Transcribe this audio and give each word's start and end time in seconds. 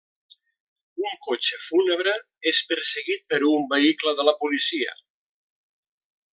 Un 1.03 1.11
cotxe 1.25 1.59
fúnebre 1.65 2.15
és 2.53 2.63
perseguit 2.71 3.29
per 3.35 3.41
un 3.53 3.69
vehicle 3.77 4.17
de 4.21 4.29
la 4.31 4.37
policia. 4.43 4.99